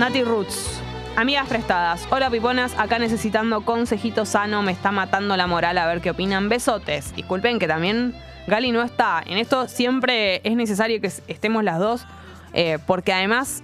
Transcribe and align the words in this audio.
Nati 0.00 0.24
Roots. 0.24 0.80
Amigas 1.14 1.46
prestadas. 1.46 2.08
Hola 2.10 2.30
piponas, 2.30 2.72
acá 2.78 2.98
necesitando 2.98 3.66
consejito 3.66 4.24
sano, 4.24 4.62
me 4.62 4.72
está 4.72 4.92
matando 4.92 5.36
la 5.36 5.46
moral 5.46 5.76
a 5.76 5.86
ver 5.86 6.00
qué 6.00 6.08
opinan. 6.08 6.48
Besotes. 6.48 7.14
Disculpen 7.14 7.58
que 7.58 7.68
también 7.68 8.14
Gali 8.46 8.72
no 8.72 8.82
está. 8.82 9.22
En 9.26 9.36
esto 9.36 9.68
siempre 9.68 10.40
es 10.42 10.56
necesario 10.56 11.02
que 11.02 11.12
estemos 11.28 11.62
las 11.64 11.78
dos, 11.78 12.06
eh, 12.54 12.78
porque 12.86 13.12
además 13.12 13.62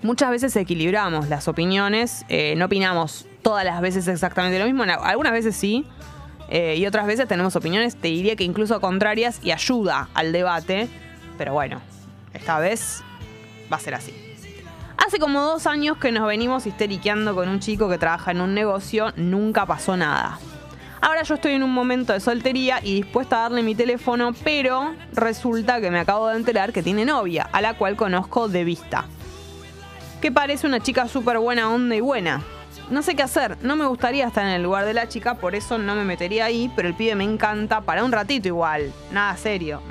muchas 0.00 0.30
veces 0.30 0.56
equilibramos 0.56 1.28
las 1.28 1.48
opiniones, 1.48 2.24
eh, 2.30 2.54
no 2.56 2.64
opinamos 2.64 3.26
todas 3.42 3.66
las 3.66 3.82
veces 3.82 4.08
exactamente 4.08 4.58
lo 4.58 4.64
mismo, 4.64 4.84
algunas 4.84 5.32
veces 5.34 5.54
sí, 5.54 5.84
eh, 6.48 6.76
y 6.78 6.86
otras 6.86 7.06
veces 7.06 7.28
tenemos 7.28 7.54
opiniones, 7.56 7.94
te 7.96 8.08
diría 8.08 8.36
que 8.36 8.44
incluso 8.44 8.80
contrarias 8.80 9.40
y 9.42 9.50
ayuda 9.50 10.08
al 10.14 10.32
debate, 10.32 10.88
pero 11.36 11.52
bueno, 11.52 11.82
esta 12.32 12.58
vez 12.58 13.04
va 13.70 13.76
a 13.76 13.80
ser 13.80 13.96
así. 13.96 14.14
Hace 14.98 15.18
como 15.18 15.42
dos 15.42 15.66
años 15.66 15.98
que 15.98 16.10
nos 16.10 16.26
venimos 16.26 16.66
histeriqueando 16.66 17.34
con 17.34 17.48
un 17.48 17.60
chico 17.60 17.88
que 17.88 17.98
trabaja 17.98 18.30
en 18.30 18.40
un 18.40 18.54
negocio, 18.54 19.12
nunca 19.16 19.66
pasó 19.66 19.96
nada. 19.96 20.38
Ahora 21.00 21.22
yo 21.22 21.34
estoy 21.34 21.52
en 21.52 21.62
un 21.62 21.72
momento 21.72 22.12
de 22.12 22.20
soltería 22.20 22.80
y 22.82 22.94
dispuesta 22.94 23.38
a 23.38 23.42
darle 23.42 23.62
mi 23.62 23.74
teléfono, 23.74 24.32
pero 24.42 24.94
resulta 25.12 25.80
que 25.80 25.90
me 25.90 26.00
acabo 26.00 26.28
de 26.28 26.36
enterar 26.36 26.72
que 26.72 26.82
tiene 26.82 27.04
novia, 27.04 27.48
a 27.52 27.60
la 27.60 27.74
cual 27.74 27.94
conozco 27.94 28.48
de 28.48 28.64
vista. 28.64 29.04
Que 30.20 30.32
parece 30.32 30.66
una 30.66 30.80
chica 30.80 31.06
súper 31.06 31.38
buena 31.38 31.70
onda 31.70 31.94
y 31.94 32.00
buena. 32.00 32.42
No 32.90 33.02
sé 33.02 33.14
qué 33.14 33.22
hacer, 33.22 33.58
no 33.62 33.76
me 33.76 33.86
gustaría 33.86 34.26
estar 34.26 34.44
en 34.44 34.52
el 34.52 34.62
lugar 34.62 34.86
de 34.86 34.94
la 34.94 35.08
chica, 35.08 35.34
por 35.34 35.54
eso 35.54 35.76
no 35.76 35.94
me 35.94 36.04
metería 36.04 36.46
ahí, 36.46 36.72
pero 36.74 36.88
el 36.88 36.94
pibe 36.94 37.14
me 37.14 37.24
encanta 37.24 37.82
para 37.82 38.02
un 38.02 38.12
ratito 38.12 38.48
igual, 38.48 38.92
nada 39.12 39.36
serio. 39.36 39.82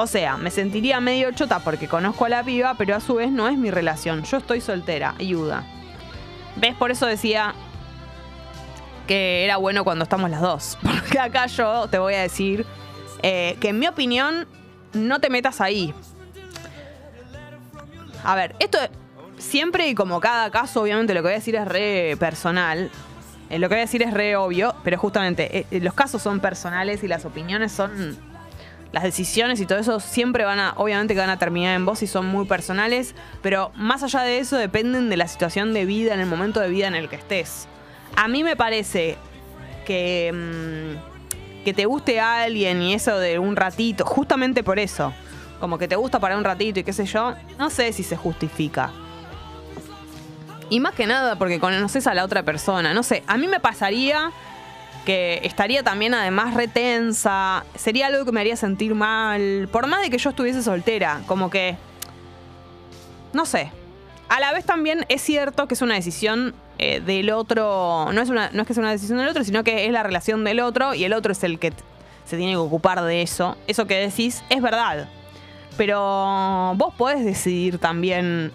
O 0.00 0.06
sea, 0.06 0.38
me 0.38 0.50
sentiría 0.50 0.98
medio 0.98 1.30
chota 1.32 1.58
porque 1.58 1.86
conozco 1.86 2.24
a 2.24 2.30
la 2.30 2.42
piba, 2.42 2.74
pero 2.78 2.96
a 2.96 3.00
su 3.00 3.16
vez 3.16 3.30
no 3.30 3.48
es 3.48 3.58
mi 3.58 3.70
relación. 3.70 4.22
Yo 4.22 4.38
estoy 4.38 4.62
soltera, 4.62 5.14
ayuda. 5.18 5.62
¿Ves? 6.56 6.74
Por 6.74 6.90
eso 6.90 7.04
decía 7.04 7.54
que 9.06 9.44
era 9.44 9.58
bueno 9.58 9.84
cuando 9.84 10.04
estamos 10.04 10.30
las 10.30 10.40
dos. 10.40 10.78
Porque 10.82 11.18
acá 11.18 11.46
yo 11.48 11.86
te 11.88 11.98
voy 11.98 12.14
a 12.14 12.22
decir 12.22 12.64
eh, 13.22 13.58
que 13.60 13.68
en 13.68 13.78
mi 13.78 13.88
opinión 13.88 14.48
no 14.94 15.20
te 15.20 15.28
metas 15.28 15.60
ahí. 15.60 15.92
A 18.24 18.34
ver, 18.34 18.56
esto 18.58 18.78
siempre 19.36 19.86
y 19.88 19.94
como 19.94 20.18
cada 20.18 20.50
caso, 20.50 20.80
obviamente 20.80 21.12
lo 21.12 21.20
que 21.20 21.24
voy 21.24 21.32
a 21.32 21.36
decir 21.36 21.56
es 21.56 21.68
re 21.68 22.16
personal. 22.18 22.90
Eh, 23.50 23.58
lo 23.58 23.68
que 23.68 23.74
voy 23.74 23.80
a 23.80 23.84
decir 23.84 24.02
es 24.02 24.14
re 24.14 24.34
obvio, 24.34 24.74
pero 24.82 24.96
justamente 24.96 25.66
eh, 25.70 25.80
los 25.80 25.92
casos 25.92 26.22
son 26.22 26.40
personales 26.40 27.04
y 27.04 27.08
las 27.08 27.26
opiniones 27.26 27.72
son 27.72 28.29
las 28.92 29.02
decisiones 29.02 29.60
y 29.60 29.66
todo 29.66 29.78
eso 29.78 30.00
siempre 30.00 30.44
van 30.44 30.58
a, 30.58 30.74
obviamente 30.76 31.14
que 31.14 31.20
van 31.20 31.30
a 31.30 31.38
terminar 31.38 31.76
en 31.76 31.86
vos 31.86 32.02
y 32.02 32.06
son 32.06 32.26
muy 32.26 32.44
personales, 32.46 33.14
pero 33.42 33.70
más 33.74 34.02
allá 34.02 34.22
de 34.22 34.38
eso 34.38 34.56
dependen 34.56 35.08
de 35.08 35.16
la 35.16 35.28
situación 35.28 35.72
de 35.72 35.84
vida, 35.84 36.14
en 36.14 36.20
el 36.20 36.26
momento 36.26 36.60
de 36.60 36.68
vida 36.68 36.88
en 36.88 36.94
el 36.94 37.08
que 37.08 37.16
estés. 37.16 37.68
A 38.16 38.26
mí 38.28 38.42
me 38.42 38.56
parece 38.56 39.16
que, 39.86 40.32
mm, 40.32 41.64
que 41.64 41.72
te 41.72 41.86
guste 41.86 42.20
alguien 42.20 42.82
y 42.82 42.94
eso 42.94 43.18
de 43.18 43.38
un 43.38 43.54
ratito, 43.54 44.04
justamente 44.04 44.64
por 44.64 44.78
eso, 44.78 45.12
como 45.60 45.78
que 45.78 45.86
te 45.86 45.96
gusta 45.96 46.18
para 46.18 46.36
un 46.36 46.44
ratito 46.44 46.80
y 46.80 46.84
qué 46.84 46.92
sé 46.92 47.06
yo, 47.06 47.34
no 47.58 47.70
sé 47.70 47.92
si 47.92 48.02
se 48.02 48.16
justifica. 48.16 48.90
Y 50.68 50.80
más 50.80 50.94
que 50.94 51.06
nada 51.06 51.36
porque 51.36 51.58
conoces 51.58 52.06
a 52.06 52.14
la 52.14 52.24
otra 52.24 52.44
persona, 52.44 52.94
no 52.94 53.02
sé, 53.02 53.22
a 53.26 53.36
mí 53.36 53.46
me 53.46 53.60
pasaría 53.60 54.32
que 55.10 55.40
estaría 55.42 55.82
también 55.82 56.14
además 56.14 56.54
retensa, 56.54 57.64
sería 57.74 58.06
algo 58.06 58.24
que 58.24 58.30
me 58.30 58.38
haría 58.38 58.54
sentir 58.54 58.94
mal, 58.94 59.68
por 59.72 59.88
más 59.88 60.02
de 60.02 60.08
que 60.08 60.18
yo 60.18 60.30
estuviese 60.30 60.62
soltera, 60.62 61.22
como 61.26 61.50
que, 61.50 61.76
no 63.32 63.44
sé. 63.44 63.72
A 64.28 64.38
la 64.38 64.52
vez 64.52 64.64
también 64.64 65.04
es 65.08 65.20
cierto 65.20 65.66
que 65.66 65.74
es 65.74 65.82
una 65.82 65.96
decisión 65.96 66.54
eh, 66.78 67.00
del 67.00 67.30
otro, 67.30 68.12
no 68.12 68.22
es, 68.22 68.28
una, 68.28 68.50
no 68.52 68.62
es 68.62 68.68
que 68.68 68.72
sea 68.72 68.82
una 68.82 68.92
decisión 68.92 69.18
del 69.18 69.26
otro, 69.26 69.42
sino 69.42 69.64
que 69.64 69.84
es 69.84 69.90
la 69.90 70.04
relación 70.04 70.44
del 70.44 70.60
otro 70.60 70.94
y 70.94 71.02
el 71.02 71.12
otro 71.12 71.32
es 71.32 71.42
el 71.42 71.58
que 71.58 71.72
se 72.24 72.36
tiene 72.36 72.52
que 72.52 72.58
ocupar 72.58 73.02
de 73.02 73.22
eso. 73.22 73.56
Eso 73.66 73.88
que 73.88 73.96
decís 73.96 74.44
es 74.48 74.62
verdad. 74.62 75.08
Pero 75.76 76.72
vos 76.76 76.94
podés 76.96 77.24
decidir 77.24 77.78
también 77.78 78.52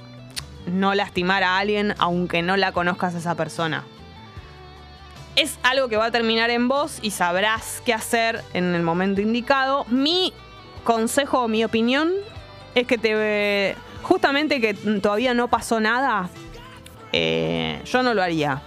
no 0.67 0.95
lastimar 0.95 1.43
a 1.43 1.57
alguien 1.57 1.95
aunque 1.97 2.41
no 2.41 2.55
la 2.55 2.71
conozcas 2.71 3.13
a 3.13 3.17
esa 3.17 3.35
persona 3.35 3.83
es 5.35 5.59
algo 5.63 5.87
que 5.87 5.97
va 5.97 6.05
a 6.05 6.11
terminar 6.11 6.49
en 6.49 6.67
vos 6.67 6.99
y 7.01 7.11
sabrás 7.11 7.81
qué 7.85 7.93
hacer 7.93 8.43
en 8.53 8.73
el 8.75 8.83
momento 8.83 9.21
indicado. 9.21 9.85
Mi 9.89 10.33
consejo 10.83 11.41
o 11.43 11.47
mi 11.47 11.63
opinión 11.63 12.11
es 12.73 12.87
que 12.87 12.97
te. 12.97 13.75
Justamente 14.03 14.61
que 14.61 14.73
todavía 15.01 15.33
no 15.33 15.47
pasó 15.47 15.79
nada, 15.79 16.29
eh, 17.11 17.81
yo 17.85 18.03
no 18.03 18.13
lo 18.13 18.21
haría. 18.21 18.61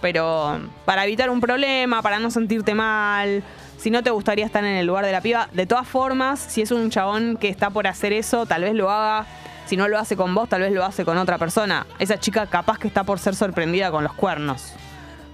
Pero 0.00 0.60
para 0.84 1.04
evitar 1.04 1.28
un 1.28 1.40
problema, 1.40 2.00
para 2.00 2.18
no 2.18 2.30
sentirte 2.30 2.74
mal, 2.74 3.42
si 3.76 3.90
no 3.90 4.02
te 4.02 4.10
gustaría 4.10 4.46
estar 4.46 4.64
en 4.64 4.76
el 4.76 4.86
lugar 4.86 5.04
de 5.04 5.12
la 5.12 5.20
piba, 5.20 5.48
de 5.52 5.66
todas 5.66 5.86
formas, 5.86 6.38
si 6.40 6.62
es 6.62 6.70
un 6.70 6.88
chabón 6.90 7.36
que 7.36 7.48
está 7.48 7.68
por 7.70 7.86
hacer 7.86 8.12
eso, 8.12 8.46
tal 8.46 8.62
vez 8.62 8.74
lo 8.74 8.90
haga. 8.90 9.26
Si 9.66 9.76
no 9.76 9.86
lo 9.86 9.98
hace 9.98 10.16
con 10.16 10.34
vos, 10.34 10.48
tal 10.48 10.62
vez 10.62 10.72
lo 10.72 10.82
hace 10.82 11.04
con 11.04 11.18
otra 11.18 11.36
persona. 11.36 11.86
Esa 11.98 12.18
chica 12.18 12.46
capaz 12.46 12.78
que 12.78 12.88
está 12.88 13.04
por 13.04 13.18
ser 13.18 13.34
sorprendida 13.34 13.90
con 13.90 14.02
los 14.02 14.14
cuernos. 14.14 14.72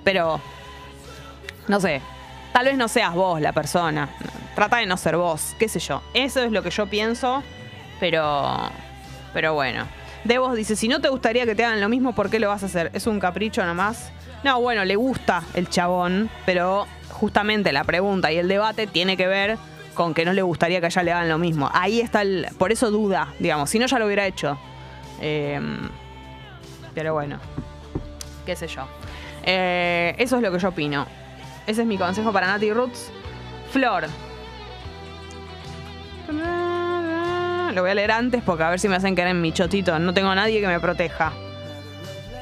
Pero 0.03 0.41
no 1.69 1.81
sé, 1.81 2.01
tal 2.53 2.67
vez 2.67 2.77
no 2.77 2.89
seas 2.89 3.15
vos 3.15 3.41
la 3.41 3.53
persona. 3.53 4.09
Trata 4.55 4.77
de 4.79 4.87
no 4.87 4.97
ser 4.97 5.17
vos, 5.17 5.55
qué 5.59 5.69
sé 5.69 5.81
yo. 5.81 6.03
Eso 6.15 6.43
es 6.43 6.53
lo 6.53 6.63
que 6.63 6.71
yo 6.71 6.87
pienso, 6.87 7.43
pero 8.01 8.71
pero 9.35 9.53
bueno. 9.53 9.87
Devos 10.23 10.57
dice, 10.57 10.75
si 10.75 10.89
no 10.89 11.01
te 11.01 11.09
gustaría 11.09 11.45
que 11.45 11.55
te 11.55 11.65
hagan 11.65 11.83
lo 11.83 11.91
mismo, 11.91 12.15
¿por 12.15 12.31
qué 12.31 12.39
lo 12.39 12.49
vas 12.49 12.63
a 12.63 12.67
hacer? 12.67 12.91
¿Es 12.95 13.07
un 13.07 13.21
capricho 13.21 13.63
nomás? 13.67 14.11
No, 14.43 14.61
bueno, 14.61 14.85
le 14.85 14.97
gusta 14.97 15.43
el 15.53 15.69
chabón, 15.69 16.31
pero 16.47 16.87
justamente 17.11 17.73
la 17.73 17.85
pregunta 17.85 18.33
y 18.33 18.39
el 18.39 18.49
debate 18.49 18.87
tiene 18.87 19.19
que 19.19 19.27
ver 19.27 19.59
con 19.95 20.15
que 20.15 20.25
no 20.25 20.33
le 20.33 20.43
gustaría 20.43 20.81
que 20.81 20.87
a 20.87 20.89
ella 20.89 21.03
le 21.03 21.13
hagan 21.13 21.29
lo 21.29 21.39
mismo. 21.39 21.71
Ahí 21.73 22.01
está 22.01 22.23
el... 22.23 22.47
Por 22.59 22.73
eso 22.73 22.91
duda, 22.91 23.35
digamos. 23.39 23.69
Si 23.69 23.79
no, 23.79 23.87
ya 23.87 23.99
lo 23.99 24.07
hubiera 24.07 24.27
hecho. 24.27 24.59
Em, 25.21 25.89
pero 26.95 27.13
bueno, 27.13 27.39
qué 28.47 28.57
sé 28.57 28.67
yo. 28.67 28.87
Eh, 29.45 30.15
eso 30.19 30.37
es 30.37 30.43
lo 30.43 30.51
que 30.51 30.59
yo 30.59 30.69
opino. 30.69 31.07
Ese 31.67 31.83
es 31.83 31.87
mi 31.87 31.97
consejo 31.97 32.33
para 32.33 32.47
Nati 32.47 32.73
Roots. 32.73 33.11
Flor. 33.71 34.05
Lo 37.75 37.83
voy 37.83 37.91
a 37.91 37.95
leer 37.95 38.13
antes 38.13 38.43
porque 38.43 38.63
a 38.63 38.71
ver 38.71 38.79
si 38.79 38.89
me 38.89 38.97
hacen 38.97 39.17
quedar 39.17 39.29
en 39.29 39.41
mi 39.41 39.53
chotito. 39.53 39.99
No 39.99 40.15
tengo 40.15 40.35
nadie 40.35 40.61
que 40.61 40.67
me 40.67 40.79
proteja. 40.79 41.33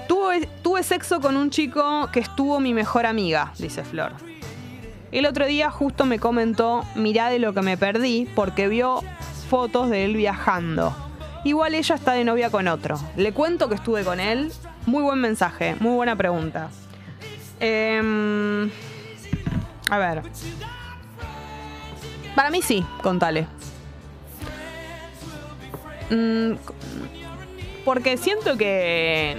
Tuve, 0.08 0.46
tuve 0.62 0.82
sexo 0.82 1.20
con 1.20 1.36
un 1.36 1.50
chico 1.50 2.08
que 2.12 2.20
estuvo 2.20 2.60
mi 2.60 2.74
mejor 2.74 3.06
amiga, 3.06 3.52
dice 3.58 3.84
Flor. 3.84 4.12
El 5.10 5.26
otro 5.26 5.46
día 5.46 5.70
justo 5.70 6.04
me 6.04 6.18
comentó, 6.18 6.84
mirá 6.96 7.30
de 7.30 7.38
lo 7.38 7.54
que 7.54 7.62
me 7.62 7.76
perdí 7.76 8.28
porque 8.34 8.68
vio 8.68 9.02
fotos 9.48 9.88
de 9.88 10.04
él 10.04 10.16
viajando. 10.16 10.94
Igual 11.44 11.74
ella 11.74 11.94
está 11.94 12.12
de 12.12 12.24
novia 12.24 12.50
con 12.50 12.68
otro. 12.68 12.98
Le 13.16 13.32
cuento 13.32 13.68
que 13.68 13.74
estuve 13.74 14.04
con 14.04 14.20
él. 14.20 14.52
Muy 14.86 15.02
buen 15.02 15.20
mensaje, 15.20 15.76
muy 15.80 15.94
buena 15.94 16.16
pregunta. 16.16 16.68
Eh, 17.60 18.70
a 19.90 19.98
ver. 19.98 20.22
Para 22.34 22.50
mí 22.50 22.62
sí, 22.62 22.84
contale. 23.02 23.46
Mm, 26.10 26.54
porque 27.84 28.16
siento 28.16 28.56
que 28.56 29.36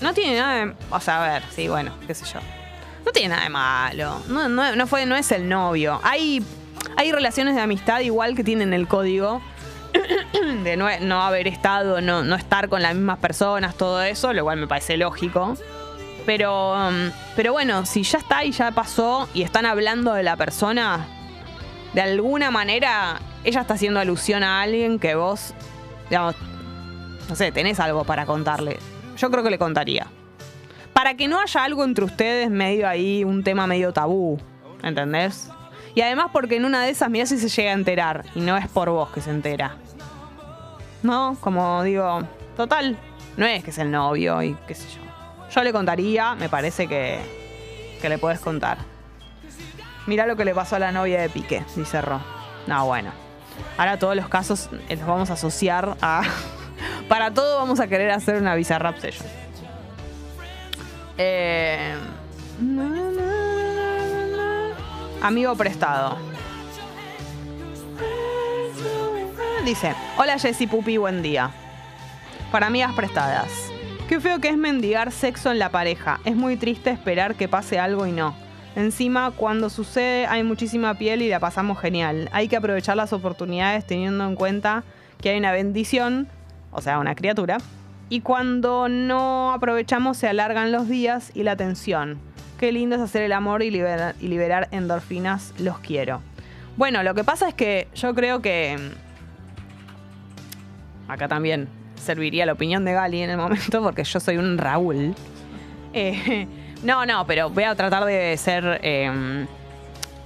no 0.00 0.14
tiene 0.14 0.38
nada 0.38 0.66
de... 0.66 0.74
O 0.90 1.00
sea, 1.00 1.24
a 1.24 1.32
ver, 1.32 1.42
sí, 1.54 1.68
bueno, 1.68 1.92
qué 2.06 2.14
sé 2.14 2.24
yo. 2.24 2.40
No 3.04 3.12
tiene 3.12 3.30
nada 3.30 3.42
de 3.42 3.48
malo. 3.48 4.20
No, 4.28 4.86
fue, 4.86 5.06
no 5.06 5.16
es 5.16 5.32
el 5.32 5.48
novio. 5.48 6.00
Hay, 6.02 6.44
hay 6.96 7.12
relaciones 7.12 7.54
de 7.54 7.60
amistad 7.60 8.00
igual 8.00 8.34
que 8.34 8.44
tienen 8.44 8.72
el 8.72 8.86
código 8.86 9.42
de 10.64 10.76
no, 10.76 10.86
no 11.00 11.22
haber 11.22 11.48
estado, 11.48 12.00
no, 12.00 12.22
no 12.22 12.36
estar 12.36 12.68
con 12.68 12.82
las 12.82 12.94
mismas 12.94 13.18
personas, 13.18 13.74
todo 13.76 14.02
eso, 14.02 14.32
lo 14.32 14.44
cual 14.44 14.58
me 14.58 14.66
parece 14.66 14.96
lógico. 14.96 15.56
Pero, 16.24 16.74
um, 16.74 17.10
pero 17.34 17.52
bueno, 17.52 17.84
si 17.86 18.02
ya 18.02 18.18
está 18.18 18.44
y 18.44 18.52
ya 18.52 18.70
pasó 18.70 19.28
y 19.34 19.42
están 19.42 19.66
hablando 19.66 20.12
de 20.14 20.22
la 20.22 20.36
persona, 20.36 21.06
de 21.94 22.00
alguna 22.00 22.50
manera 22.50 23.20
ella 23.44 23.62
está 23.62 23.74
haciendo 23.74 24.00
alusión 24.00 24.42
a 24.42 24.62
alguien 24.62 24.98
que 24.98 25.14
vos, 25.14 25.54
digamos, 26.08 26.36
no 27.28 27.36
sé, 27.36 27.50
tenés 27.52 27.80
algo 27.80 28.04
para 28.04 28.26
contarle. 28.26 28.78
Yo 29.16 29.30
creo 29.30 29.42
que 29.42 29.50
le 29.50 29.58
contaría. 29.58 30.06
Para 30.92 31.14
que 31.14 31.26
no 31.26 31.40
haya 31.40 31.64
algo 31.64 31.84
entre 31.84 32.04
ustedes 32.04 32.50
medio 32.50 32.88
ahí, 32.88 33.24
un 33.24 33.42
tema 33.42 33.66
medio 33.66 33.92
tabú, 33.92 34.38
¿entendés? 34.82 35.50
Y 35.94 36.00
además 36.00 36.26
porque 36.32 36.56
en 36.56 36.64
una 36.64 36.82
de 36.82 36.90
esas, 36.90 37.10
mirá 37.10 37.26
si 37.26 37.38
se 37.38 37.48
llega 37.48 37.70
a 37.70 37.74
enterar 37.74 38.24
y 38.34 38.40
no 38.40 38.56
es 38.56 38.68
por 38.68 38.90
vos 38.90 39.10
que 39.10 39.20
se 39.20 39.30
entera. 39.30 39.76
¿No? 41.02 41.36
Como 41.40 41.82
digo, 41.82 42.22
total, 42.56 42.96
no 43.36 43.46
es 43.46 43.64
que 43.64 43.70
es 43.70 43.78
el 43.78 43.90
novio 43.90 44.42
y 44.42 44.56
qué 44.66 44.74
sé 44.74 44.88
yo. 44.88 45.01
Yo 45.54 45.62
le 45.62 45.72
contaría, 45.72 46.34
me 46.34 46.48
parece 46.48 46.86
que, 46.86 47.20
que 48.00 48.08
le 48.08 48.18
puedes 48.18 48.40
contar. 48.40 48.78
Mira 50.06 50.26
lo 50.26 50.34
que 50.34 50.44
le 50.44 50.54
pasó 50.54 50.76
a 50.76 50.78
la 50.78 50.92
novia 50.92 51.20
de 51.20 51.28
Piqué, 51.28 51.64
dice 51.76 52.00
Ro. 52.00 52.20
No, 52.66 52.86
bueno. 52.86 53.12
Ahora 53.76 53.98
todos 53.98 54.16
los 54.16 54.28
casos 54.28 54.70
los 54.88 55.06
vamos 55.06 55.30
a 55.30 55.34
asociar 55.34 55.96
a 56.00 56.22
para 57.08 57.32
todo 57.32 57.58
vamos 57.58 57.80
a 57.80 57.86
querer 57.86 58.10
hacer 58.10 58.36
una 58.36 58.54
Session. 58.54 59.26
Eh, 61.18 61.94
amigo 65.22 65.54
prestado. 65.54 66.16
Dice, 69.64 69.94
hola 70.16 70.38
Jessy 70.38 70.66
Pupi, 70.66 70.96
buen 70.96 71.22
día. 71.22 71.50
Para 72.50 72.66
amigas 72.66 72.92
prestadas. 72.94 73.71
Qué 74.12 74.20
feo 74.20 74.40
que 74.40 74.50
es 74.50 74.58
mendigar 74.58 75.10
sexo 75.10 75.50
en 75.50 75.58
la 75.58 75.70
pareja. 75.70 76.20
Es 76.26 76.36
muy 76.36 76.58
triste 76.58 76.90
esperar 76.90 77.34
que 77.34 77.48
pase 77.48 77.78
algo 77.78 78.06
y 78.06 78.12
no. 78.12 78.34
Encima, 78.76 79.30
cuando 79.30 79.70
sucede 79.70 80.26
hay 80.26 80.42
muchísima 80.42 80.98
piel 80.98 81.22
y 81.22 81.30
la 81.30 81.40
pasamos 81.40 81.80
genial. 81.80 82.28
Hay 82.30 82.46
que 82.46 82.56
aprovechar 82.56 82.94
las 82.94 83.14
oportunidades 83.14 83.86
teniendo 83.86 84.26
en 84.26 84.34
cuenta 84.34 84.84
que 85.18 85.30
hay 85.30 85.38
una 85.38 85.50
bendición, 85.50 86.28
o 86.72 86.82
sea, 86.82 86.98
una 86.98 87.14
criatura. 87.14 87.56
Y 88.10 88.20
cuando 88.20 88.90
no 88.90 89.54
aprovechamos 89.54 90.18
se 90.18 90.28
alargan 90.28 90.72
los 90.72 90.90
días 90.90 91.30
y 91.32 91.42
la 91.42 91.56
tensión. 91.56 92.18
Qué 92.60 92.70
lindo 92.70 92.96
es 92.96 93.00
hacer 93.00 93.22
el 93.22 93.32
amor 93.32 93.62
y 93.62 93.70
liberar, 93.70 94.14
y 94.20 94.28
liberar 94.28 94.68
endorfinas. 94.72 95.54
Los 95.58 95.78
quiero. 95.78 96.20
Bueno, 96.76 97.02
lo 97.02 97.14
que 97.14 97.24
pasa 97.24 97.48
es 97.48 97.54
que 97.54 97.88
yo 97.94 98.14
creo 98.14 98.42
que... 98.42 98.76
Acá 101.08 101.28
también 101.28 101.80
serviría 102.02 102.44
la 102.44 102.52
opinión 102.52 102.84
de 102.84 102.92
Gali 102.92 103.22
en 103.22 103.30
el 103.30 103.36
momento, 103.36 103.82
porque 103.82 104.04
yo 104.04 104.20
soy 104.20 104.36
un 104.36 104.58
Raúl. 104.58 105.14
Eh, 105.94 106.46
no, 106.82 107.06
no, 107.06 107.26
pero 107.26 107.50
voy 107.50 107.64
a 107.64 107.74
tratar 107.74 108.04
de 108.04 108.36
ser 108.36 108.80
em, 108.82 109.46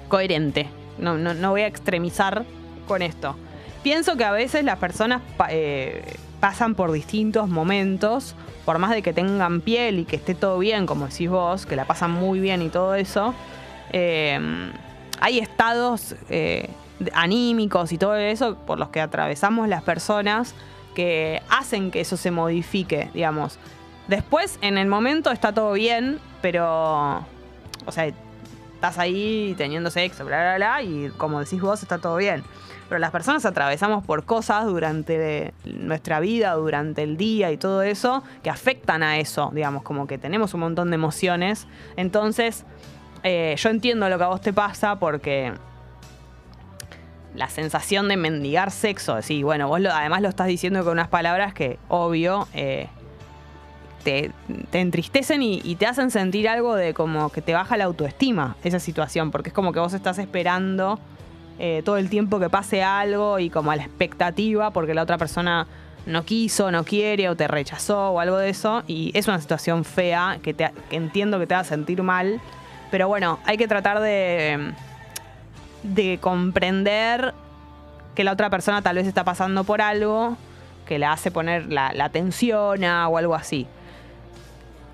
coherente. 0.09 0.69
No, 0.99 1.17
no, 1.19 1.51
voy 1.51 1.63
a 1.63 1.67
extremizar 1.67 2.45
con 2.89 3.03
esto. 3.03 3.37
Pienso 3.83 4.17
que 4.17 4.25
a 4.25 4.33
veces 4.33 4.65
las 4.65 4.79
personas 4.79 5.23
eh, 5.51 6.03
pasan 6.41 6.75
por 6.75 6.91
distintos 6.91 7.49
momentos, 7.49 8.35
por 8.65 8.79
más 8.79 8.91
de 8.91 9.03
que 9.03 9.13
tengan 9.13 9.61
piel 9.61 10.01
y 10.01 10.05
que 10.05 10.17
esté 10.17 10.35
todo 10.35 10.59
bien, 10.59 10.87
como 10.87 11.07
decís 11.07 11.29
vos, 11.29 11.67
que 11.67 11.77
la 11.77 11.85
pasan 11.85 12.11
muy 12.11 12.41
bien 12.41 12.63
y 12.63 12.69
todo 12.69 12.95
eso. 12.95 13.35
Em, 13.93 14.73
hay 15.21 15.39
estados 15.39 16.17
eh, 16.31 16.71
anímicos 17.13 17.93
y 17.93 17.99
todo 17.99 18.17
eso 18.17 18.57
por 18.67 18.79
los 18.79 18.89
que 18.89 19.01
atravesamos 19.01 19.69
las 19.69 19.83
personas 19.83 20.55
que 20.97 21.43
hacen 21.51 21.91
que 21.91 22.01
eso 22.01 22.17
se 22.17 22.31
modifique, 22.31 23.11
digamos. 23.13 23.59
Después, 24.09 24.59
en 24.63 24.79
el 24.79 24.89
momento 24.89 25.31
está 25.31 25.53
todo 25.53 25.75
bien, 25.75 26.19
pero. 26.41 27.25
O 27.85 27.93
sea, 27.93 28.07
estás 28.75 28.99
ahí 28.99 29.55
teniendo 29.59 29.91
sexo, 29.91 30.25
bla, 30.25 30.39
bla, 30.39 30.57
bla, 30.57 30.83
y 30.83 31.11
como 31.19 31.39
decís 31.39 31.61
vos, 31.61 31.83
está 31.83 31.99
todo 31.99 32.17
bien. 32.17 32.43
Pero 32.89 32.99
las 32.99 33.11
personas 33.11 33.45
atravesamos 33.45 34.05
por 34.05 34.25
cosas 34.25 34.65
durante 34.65 35.53
nuestra 35.65 36.19
vida, 36.19 36.55
durante 36.55 37.03
el 37.03 37.17
día 37.17 37.53
y 37.53 37.59
todo 37.59 37.83
eso, 37.83 38.23
que 38.43 38.49
afectan 38.49 39.03
a 39.03 39.19
eso, 39.19 39.51
digamos, 39.53 39.83
como 39.83 40.07
que 40.07 40.17
tenemos 40.17 40.55
un 40.55 40.61
montón 40.61 40.91
de 40.91 40.95
emociones. 40.95 41.67
Entonces, 41.97 42.65
eh, 43.23 43.55
yo 43.59 43.69
entiendo 43.69 44.09
lo 44.09 44.17
que 44.17 44.25
a 44.25 44.29
vos 44.29 44.41
te 44.41 44.53
pasa 44.53 44.99
porque 44.99 45.53
la 47.37 47.49
sensación 47.49 48.09
de 48.09 48.17
mendigar 48.17 48.71
sexo, 48.71 49.21
sí, 49.23 49.43
bueno, 49.43 49.69
vos 49.69 49.81
además 49.85 50.23
lo 50.23 50.29
estás 50.29 50.47
diciendo 50.47 50.83
con 50.83 50.93
unas 50.95 51.09
palabras 51.09 51.55
que, 51.55 51.79
obvio, 51.89 52.49
eh, 52.55 52.89
te, 54.03 54.31
entristecen 54.73 55.43
y, 55.43 55.77
te 55.77 55.87
hacen 55.87 56.11
sentir 56.11 56.49
algo 56.49 56.75
de 56.75 56.95
como 56.95 57.31
que 57.31 57.43
te 57.43 57.55
baja 57.55 57.77
la 57.77 57.85
autoestima 57.85 58.57
esa 58.65 58.79
situación, 58.79 59.31
porque 59.31 59.51
es 59.51 59.55
como 59.55 59.73
que 59.73 59.81
vos 59.81 59.93
estás 59.93 60.19
esperando 60.19 60.99
eh, 61.59 61.83
todo 61.85 61.97
el 61.97 62.09
tiempo 62.09 62.39
que 62.39 62.49
pase 62.49 62.83
algo 62.83 63.39
y 63.39 63.51
como 63.51 63.71
a 63.71 63.77
la 63.77 63.83
expectativa, 63.83 64.71
porque 64.71 64.95
la 64.95 65.03
otra 65.03 65.19
persona 65.19 65.67
no 66.07 66.25
quiso, 66.25 66.71
no 66.71 66.85
quiere 66.85 67.29
o 67.29 67.37
te 67.37 67.49
rechazó 67.49 68.11
o 68.11 68.21
algo 68.21 68.39
de 68.39 68.49
eso, 68.49 68.85
y 68.87 69.11
es 69.15 69.27
una 69.27 69.41
situación 69.41 69.85
fea 69.85 70.39
que, 70.43 70.55
te, 70.55 70.71
que 70.89 70.97
entiendo 70.97 71.39
que 71.39 71.47
te 71.47 71.55
va 71.55 71.61
a 71.61 71.65
sentir 71.65 72.03
mal, 72.03 72.41
pero 72.91 73.09
bueno, 73.09 73.41
hay 73.45 73.57
que 73.57 73.67
tratar 73.67 74.01
de 74.01 74.73
de 75.95 76.19
comprender 76.21 77.35
que 78.15 78.25
la 78.25 78.33
otra 78.33 78.51
persona 78.51 78.83
tal 78.83 78.97
vez 78.97 79.07
está 79.07 79.25
pasando 79.25 79.65
por 79.65 79.81
algo 79.81 80.37
que 80.87 80.99
le 80.99 81.07
hace 81.07 81.31
poner 81.31 81.73
la, 81.73 81.93
la 81.93 82.11
tensión 82.11 82.85
o 82.85 83.19
algo 83.19 83.35
así. 83.35 83.67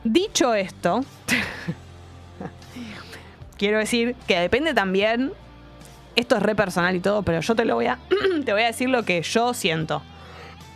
Dicho 0.05 0.55
esto, 0.55 1.05
quiero 3.57 3.79
decir 3.79 4.17
que 4.27 4.41
depende 4.41 4.75
también, 4.75 5.33
esto 6.17 6.37
es 6.37 6.43
re 6.43 6.55
personal 6.55 6.97
y 6.97 7.01
todo, 7.01 7.23
pero 7.23 7.41
yo 7.41 7.55
te 7.55 7.65
lo 7.65 7.77
voy 7.77 7.87
a, 7.87 7.99
te 8.45 8.53
voy 8.53 8.63
a 8.63 8.67
decir 8.67 8.89
lo 8.89 9.05
que 9.05 9.23
yo 9.23 9.55
siento. 9.55 10.03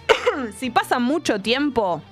si 0.59 0.71
pasa 0.71 0.99
mucho 0.99 1.41
tiempo 1.41 2.03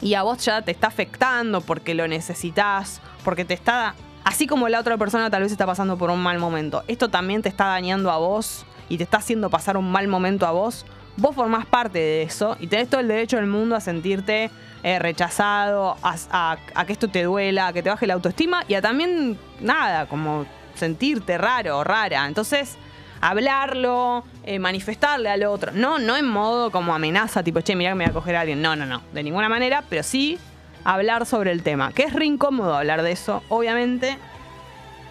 y 0.00 0.14
a 0.14 0.22
vos 0.22 0.44
ya 0.44 0.62
te 0.62 0.70
está 0.70 0.88
afectando 0.88 1.60
porque 1.60 1.94
lo 1.94 2.06
necesitas, 2.06 3.00
porque 3.24 3.44
te 3.44 3.54
está 3.54 3.94
así 4.24 4.46
como 4.46 4.68
la 4.68 4.80
otra 4.80 4.96
persona 4.96 5.30
tal 5.30 5.42
vez 5.42 5.52
está 5.52 5.66
pasando 5.66 5.96
por 5.96 6.10
un 6.10 6.22
mal 6.22 6.38
momento, 6.38 6.84
esto 6.88 7.08
también 7.08 7.42
te 7.42 7.48
está 7.48 7.66
dañando 7.66 8.10
a 8.10 8.18
vos 8.18 8.64
y 8.88 8.98
te 8.98 9.04
está 9.04 9.18
haciendo 9.18 9.50
pasar 9.50 9.76
un 9.76 9.90
mal 9.90 10.08
momento 10.08 10.46
a 10.46 10.52
vos, 10.52 10.84
vos 11.16 11.34
formás 11.34 11.66
parte 11.66 11.98
de 11.98 12.22
eso 12.22 12.56
y 12.60 12.66
tenés 12.66 12.88
todo 12.88 13.00
el 13.00 13.08
derecho 13.08 13.36
del 13.36 13.46
mundo 13.46 13.76
a 13.76 13.80
sentirte 13.80 14.50
eh, 14.82 14.98
rechazado, 14.98 15.96
a, 16.02 16.56
que 16.86 16.92
esto 16.92 17.08
te 17.08 17.22
duela, 17.22 17.68
a 17.68 17.72
que 17.72 17.82
te 17.82 17.90
baje 17.90 18.06
la 18.06 18.14
autoestima 18.14 18.64
y 18.66 18.74
a 18.74 18.82
también, 18.82 19.38
nada, 19.60 20.06
como 20.06 20.44
sentirte 20.74 21.38
raro 21.38 21.78
o 21.78 21.84
rara. 21.84 22.26
Entonces, 22.26 22.76
hablarlo, 23.20 24.24
eh, 24.44 24.58
manifestarle 24.58 25.30
al 25.30 25.44
otro. 25.44 25.70
No, 25.72 25.98
no 25.98 26.16
en 26.16 26.26
modo 26.26 26.70
como 26.70 26.94
amenaza, 26.94 27.42
tipo, 27.42 27.60
che, 27.60 27.76
mira 27.76 27.90
que 27.90 27.94
me 27.94 28.04
voy 28.04 28.10
a 28.10 28.14
coger 28.14 28.36
a 28.36 28.40
alguien. 28.40 28.60
No, 28.60 28.74
no, 28.74 28.84
no, 28.84 29.02
de 29.12 29.22
ninguna 29.22 29.48
manera, 29.48 29.84
pero 29.88 30.02
sí 30.02 30.38
hablar 30.84 31.26
sobre 31.26 31.52
el 31.52 31.62
tema. 31.62 31.92
Que 31.92 32.04
es 32.04 32.12
re 32.12 32.26
incómodo 32.26 32.74
hablar 32.76 33.02
de 33.02 33.12
eso, 33.12 33.42
obviamente. 33.48 34.18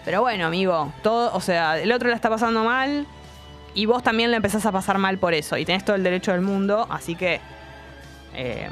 Pero 0.04 0.20
bueno, 0.20 0.46
amigo, 0.46 0.92
todo, 1.02 1.32
o 1.34 1.40
sea, 1.40 1.78
el 1.78 1.92
otro 1.92 2.08
la 2.08 2.16
está 2.16 2.28
pasando 2.28 2.64
mal 2.64 3.06
y 3.74 3.86
vos 3.86 4.02
también 4.02 4.30
le 4.30 4.36
empezás 4.36 4.66
a 4.66 4.72
pasar 4.72 4.98
mal 4.98 5.18
por 5.18 5.34
eso. 5.34 5.56
Y 5.56 5.64
tenés 5.64 5.84
todo 5.84 5.96
el 5.96 6.02
derecho 6.02 6.32
del 6.32 6.40
mundo, 6.40 6.86
así 6.90 7.14
que 7.14 7.40
eh, 8.34 8.68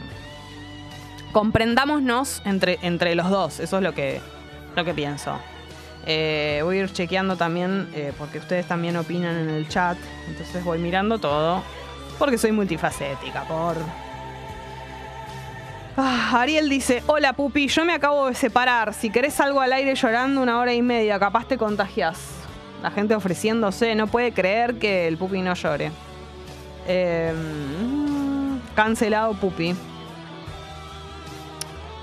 comprendámonos 1.32 2.42
entre, 2.44 2.78
entre 2.82 3.14
los 3.14 3.30
dos. 3.30 3.60
Eso 3.60 3.76
es 3.78 3.82
lo 3.82 3.94
que, 3.94 4.20
lo 4.76 4.84
que 4.84 4.92
pienso. 4.92 5.38
Eh, 6.06 6.60
voy 6.64 6.78
a 6.78 6.80
ir 6.82 6.92
chequeando 6.92 7.36
también, 7.36 7.88
eh, 7.94 8.12
porque 8.18 8.38
ustedes 8.38 8.66
también 8.66 8.96
opinan 8.96 9.36
en 9.36 9.50
el 9.50 9.68
chat. 9.68 9.96
Entonces 10.28 10.64
voy 10.64 10.78
mirando 10.78 11.18
todo. 11.18 11.62
Porque 12.18 12.36
soy 12.36 12.52
multifacética, 12.52 13.44
por 13.44 13.76
Ah, 16.02 16.40
Ariel 16.40 16.70
dice, 16.70 17.02
hola 17.08 17.34
pupi, 17.34 17.68
yo 17.68 17.84
me 17.84 17.92
acabo 17.92 18.28
de 18.28 18.34
separar. 18.34 18.94
Si 18.94 19.10
querés 19.10 19.38
algo 19.38 19.60
al 19.60 19.70
aire 19.70 19.94
llorando 19.94 20.40
una 20.40 20.58
hora 20.58 20.72
y 20.72 20.80
media, 20.80 21.18
capaz 21.18 21.46
te 21.46 21.58
contagias. 21.58 22.18
La 22.82 22.90
gente 22.90 23.14
ofreciéndose, 23.14 23.94
no 23.94 24.06
puede 24.06 24.32
creer 24.32 24.78
que 24.78 25.06
el 25.06 25.18
pupi 25.18 25.42
no 25.42 25.52
llore. 25.52 25.92
Em, 26.88 28.58
cancelado 28.74 29.34
pupi. 29.34 29.74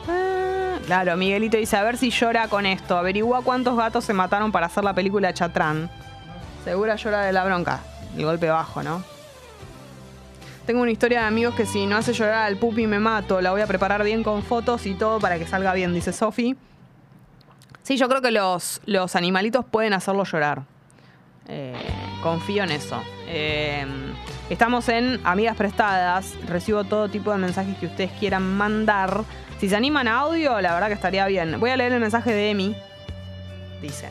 Ah, 0.07 0.77
claro, 0.85 1.17
Miguelito 1.17 1.57
dice, 1.57 1.75
a 1.75 1.81
ver 1.81 1.97
si 1.97 2.11
llora 2.11 2.47
con 2.49 2.67
esto. 2.67 2.99
Averigua 2.99 3.41
cuántos 3.41 3.75
gatos 3.75 4.05
se 4.05 4.13
mataron 4.13 4.51
para 4.51 4.67
hacer 4.67 4.83
la 4.83 4.93
película 4.93 5.33
Chatrán. 5.33 5.89
Segura 6.63 6.97
llora 6.97 7.21
de 7.23 7.33
la 7.33 7.43
bronca. 7.43 7.79
El 8.15 8.25
golpe 8.25 8.47
bajo, 8.47 8.83
¿no? 8.83 9.16
Tengo 10.67 10.81
una 10.81 10.91
historia 10.91 11.21
de 11.21 11.27
amigos 11.27 11.55
que 11.55 11.65
si 11.65 11.85
no 11.85 11.95
hace 11.95 12.11
llorar 12.11 12.43
al 12.43 12.57
pupi 12.57 12.87
me 12.87 12.99
mato. 12.99 13.39
La 13.39 13.51
voy 13.51 13.61
a 13.61 13.67
preparar 13.67 14.03
bien 14.03 14.21
con 14.21 14.43
fotos 14.43 14.85
y 14.85 14.95
todo 14.95 15.17
para 15.17 15.39
que 15.39 15.47
salga 15.47 15.73
bien, 15.73 15.93
dice 15.93 16.11
Sofi. 16.11 16.57
Sí, 17.83 17.95
yo 17.95 18.09
creo 18.09 18.21
que 18.21 18.31
los, 18.31 18.81
los 18.85 19.15
animalitos 19.15 19.63
pueden 19.63 19.93
hacerlo 19.93 20.25
llorar. 20.25 20.63
Eh, 21.47 21.73
confío 22.21 22.65
en 22.65 22.71
eso. 22.71 23.01
Eh, 23.29 23.85
estamos 24.49 24.89
en 24.89 25.21
Amigas 25.23 25.55
Prestadas. 25.55 26.35
Recibo 26.49 26.83
todo 26.83 27.07
tipo 27.07 27.31
de 27.31 27.37
mensajes 27.37 27.77
que 27.77 27.85
ustedes 27.85 28.11
quieran 28.19 28.57
mandar. 28.57 29.23
Si 29.61 29.69
se 29.69 29.75
animan 29.77 30.09
a 30.09 30.19
audio, 30.19 30.59
la 30.59 30.73
verdad 30.73 30.87
que 30.87 30.95
estaría 30.95 31.25
bien. 31.27 31.61
Voy 31.61 31.69
a 31.69 31.77
leer 31.77 31.93
el 31.93 32.01
mensaje 32.01 32.33
de 32.33 32.49
Emi. 32.49 32.75
Dice. 33.81 34.09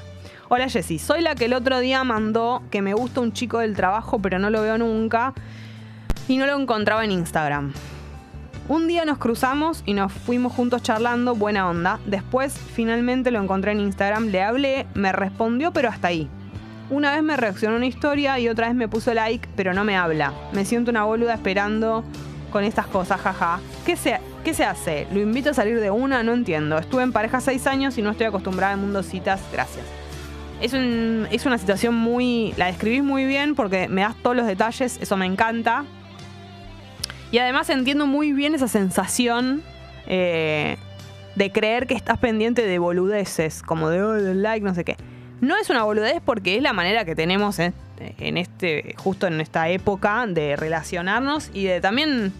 Hola 0.48 0.70
Jessy, 0.70 0.98
soy 0.98 1.20
la 1.20 1.34
que 1.34 1.46
el 1.46 1.52
otro 1.52 1.80
día 1.80 2.02
mandó 2.02 2.62
que 2.70 2.80
me 2.80 2.94
gusta 2.94 3.20
un 3.20 3.34
chico 3.34 3.58
del 3.58 3.75
trabajo, 3.75 4.20
pero 4.20 4.38
no 4.38 4.48
lo 4.48 4.62
veo 4.62 4.78
nunca 4.78 5.34
y 6.28 6.37
no 6.37 6.47
lo 6.47 6.59
encontraba 6.59 7.04
en 7.04 7.12
Instagram. 7.12 7.73
Un 8.68 8.88
día 8.88 9.04
nos 9.04 9.18
cruzamos 9.18 9.85
y 9.87 9.95
nos 9.95 10.12
fuimos 10.12 10.52
juntos 10.52 10.83
charlando, 10.83 11.37
buena 11.37 11.71
onda. 11.71 12.00
Después 12.04 12.59
finalmente 12.75 13.30
lo 13.30 13.40
encontré 13.40 13.73
en 13.73 13.80
Instagram, 13.80 14.26
le 14.26 14.42
hablé, 14.42 14.87
me 14.95 15.12
respondió 15.12 15.73
pero 15.73 15.88
hasta 15.88 16.09
ahí. 16.09 16.28
Una 16.90 17.12
vez 17.14 17.23
me 17.23 17.37
reaccionó 17.37 17.76
una 17.76 17.87
historia 17.87 18.38
y 18.38 18.49
otra 18.49 18.66
vez 18.66 18.76
me 18.76 18.88
puso 18.88 19.14
like, 19.14 19.49
pero 19.54 19.73
no 19.73 19.85
me 19.85 19.97
habla. 19.97 20.33
Me 20.52 20.64
siento 20.64 20.90
una 20.90 21.04
boluda 21.04 21.35
esperando 21.35 22.04
con 22.50 22.64
estas 22.64 22.87
cosas, 22.87 23.21
jaja. 23.21 23.61
¿Qué 23.85 23.97
se, 23.97 24.18
¿Qué 24.45 24.54
se 24.54 24.64
hace? 24.64 25.06
¿Lo 25.12 25.21
invito 25.21 25.50
a 25.50 25.54
salir 25.54 25.80
de 25.80 25.90
una? 25.90 26.23
No 26.23 26.33
entiendo. 26.33 26.78
Estuve 26.78 27.02
en 27.02 27.12
pareja 27.12 27.40
seis 27.40 27.66
años 27.66 27.99
y 27.99 28.02
no 28.02 28.11
estoy 28.11 28.26
acostumbrada 28.26 28.73
al 28.73 28.80
mundo 28.80 29.02
citas. 29.02 29.40
Gracias. 29.52 29.85
Es, 30.61 30.73
es 30.73 31.47
una 31.47 31.59
situación 31.59 31.95
muy... 31.95 32.52
La 32.56 32.66
describís 32.66 33.02
muy 33.02 33.26
bien 33.26 33.54
porque 33.54 33.88
me 33.88 34.02
das 34.02 34.16
todos 34.23 34.37
los 34.37 34.47
detalles, 34.47 34.99
eso 35.00 35.16
me 35.16 35.26
encanta. 35.26 35.85
Y 37.30 37.38
además 37.38 37.68
entiendo 37.71 38.06
muy 38.06 38.33
bien 38.33 38.54
esa 38.54 38.68
sensación 38.68 39.62
eh, 40.06 40.76
de 41.35 41.52
creer 41.52 41.87
que 41.87 41.95
estás 41.95 42.18
pendiente 42.18 42.66
de 42.66 42.78
boludeces, 42.78 43.62
como 43.62 43.90
de, 43.90 44.02
oh, 44.02 44.14
like, 44.14 44.64
no 44.64 44.75
sé 44.75 44.85
qué. 44.85 44.97
No 45.40 45.56
es 45.56 45.68
una 45.68 45.83
boludez 45.83 46.23
porque 46.25 46.56
es 46.56 46.62
la 46.62 46.73
manera 46.73 47.04
que 47.04 47.14
tenemos 47.14 47.59
en, 47.59 47.75
en 48.18 48.38
este, 48.38 48.95
justo 48.97 49.26
en 49.26 49.40
esta 49.40 49.68
época 49.68 50.25
de 50.26 50.56
relacionarnos 50.56 51.50
y 51.52 51.64
de 51.64 51.80
también 51.80 52.33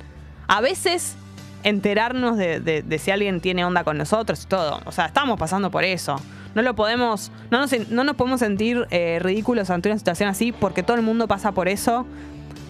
a 0.49 0.61
veces 0.61 1.17
enterarnos 1.63 2.39
de 2.39 3.01
si 3.03 3.11
alguien 3.11 3.41
tiene 3.41 3.65
onda 3.65 3.85
con 3.85 3.99
nosotros 3.99 4.45
y 4.45 4.47
todo. 4.47 4.81
O 4.87 4.93
sea, 4.93 5.07
estamos 5.07 5.39
pasando 5.39 5.71
por 5.71 5.85
eso. 5.85 6.17
No 6.57 6.63
lo 6.63 6.75
podemos, 6.75 7.31
no 7.51 7.59
nos, 7.59 7.91
no 7.91 8.03
nos 8.03 8.17
podemos 8.17 8.41
sentir 8.41 8.87
eh, 8.91 9.19
ridículos 9.21 9.69
ante 9.69 9.91
una 9.91 9.99
situación 9.99 10.31
así 10.31 10.53
porque 10.53 10.83
todo 10.83 10.97
el 10.97 11.03
mundo 11.03 11.29
pasa 11.29 11.53
por 11.53 11.69
eso 11.69 12.07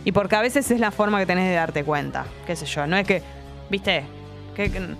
y 0.06 0.12
porque 0.12 0.36
a 0.36 0.40
veces 0.40 0.70
es 0.70 0.78
la 0.78 0.92
forma 0.92 1.18
que 1.18 1.26
tenés 1.26 1.48
de 1.48 1.54
darte 1.56 1.82
cuenta. 1.82 2.26
Qué 2.46 2.54
sé 2.54 2.64
yo, 2.64 2.86
no 2.86 2.96
es 2.96 3.04
que, 3.04 3.24
viste, 3.68 4.04
que, 4.54 4.94